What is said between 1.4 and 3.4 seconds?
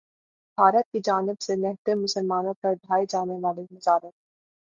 سے نہتے مسلمانوں پر ڈھائے جانے